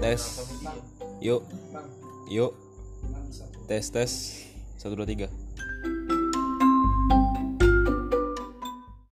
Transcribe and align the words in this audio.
tes. 0.00 0.22
Yuk. 1.20 1.42
Yuk. 2.30 2.52
Tes 3.66 3.84
tes. 3.90 4.12
Satu 4.78 4.94
dua 4.94 5.06
tiga. 5.06 5.28